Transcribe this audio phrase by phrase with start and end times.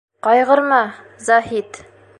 [0.27, 0.79] —Ҡайғырма,
[1.29, 1.85] Заһит.